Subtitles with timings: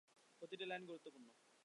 [0.41, 1.27] প্রতিটি লাইন গুরুত্বপূর্ণ।